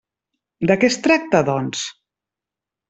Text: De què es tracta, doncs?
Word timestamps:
De 0.71 0.77
què 0.85 0.89
es 0.93 0.97
tracta, 1.09 1.45
doncs? 1.53 1.87